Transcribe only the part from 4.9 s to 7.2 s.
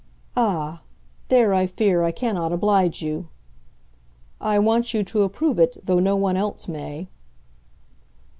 you to approve it, though no one else may."